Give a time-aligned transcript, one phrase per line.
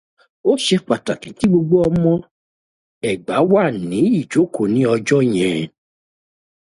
[0.49, 2.13] Ó ṣe pàtàkì kí gbogbo ọmọ
[3.09, 5.63] ẹgbẹ́ wà ní ìjókòó ni ọjọ́ yẹn.